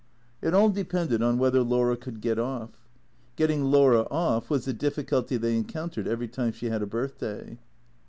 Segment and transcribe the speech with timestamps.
[0.41, 2.87] It all depended on whether Laura could get off.
[3.35, 7.59] Getting Laura off was the difficulty they encountered every time she had a birthday.